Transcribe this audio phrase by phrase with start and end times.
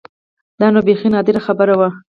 [0.59, 1.89] دا نو بيخي نادره خبره وه.